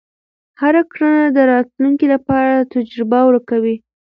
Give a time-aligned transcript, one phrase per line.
[0.61, 3.75] هره کړنه د راتلونکي لپاره تجربه ورکوي.